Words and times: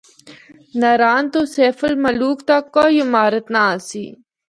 ناران 0.79 1.23
تو 1.33 1.41
سیف 1.55 1.79
الملوک 1.87 2.37
تک 2.49 2.63
کوئی 2.75 2.95
عمارت 3.05 3.45
نہ 3.53 3.61
آسی۔ 3.73 4.05